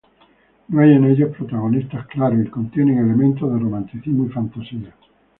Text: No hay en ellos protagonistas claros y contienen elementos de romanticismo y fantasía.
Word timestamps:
No 0.69 0.81
hay 0.81 0.93
en 0.93 1.03
ellos 1.03 1.29
protagonistas 1.37 2.07
claros 2.07 2.43
y 2.43 2.49
contienen 2.49 2.97
elementos 2.97 3.53
de 3.53 3.59
romanticismo 3.59 4.25
y 4.25 4.29
fantasía. 4.29 4.95